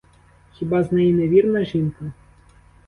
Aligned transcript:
Хіба 0.53 0.83
з 0.83 0.91
неї 0.91 1.13
не 1.13 1.27
вірна 1.27 1.63
жінка? 1.65 2.11